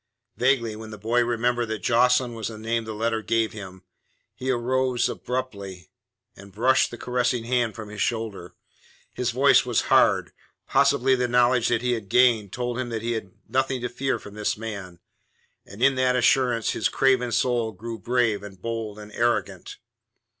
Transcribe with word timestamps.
Vaguely 0.35 0.75
then 0.75 0.89
the 0.89 0.97
boy 0.97 1.23
remembered 1.23 1.67
that 1.67 1.83
Jocelyn 1.83 2.33
was 2.33 2.47
the 2.47 2.57
name 2.57 2.85
the 2.85 2.93
letter 2.95 3.21
gave 3.21 3.53
him. 3.53 3.83
He 4.33 4.49
rose 4.49 5.07
abruptly, 5.07 5.91
and 6.35 6.51
brushed 6.51 6.89
the 6.89 6.97
caressing 6.97 7.43
hand 7.43 7.75
from 7.75 7.89
his 7.89 8.01
shoulder. 8.01 8.55
His 9.13 9.29
voice 9.29 9.63
was 9.63 9.81
hard 9.93 10.31
possibly 10.65 11.13
the 11.13 11.27
knowledge 11.27 11.67
that 11.67 11.83
he 11.83 11.91
had 11.91 12.09
gained 12.09 12.51
told 12.51 12.79
him 12.79 12.89
that 12.89 13.03
he 13.03 13.11
had 13.11 13.31
nothing 13.47 13.79
to 13.81 13.89
fear 13.89 14.17
from 14.17 14.33
this 14.33 14.57
man, 14.57 14.97
and 15.67 15.83
in 15.83 15.93
that 15.93 16.15
assurance 16.15 16.71
his 16.71 16.89
craven 16.89 17.31
soul 17.31 17.71
grew 17.71 17.99
brave 17.99 18.41
and 18.41 18.59
bold 18.59 18.97
and 18.97 19.11
arrogant. 19.11 19.77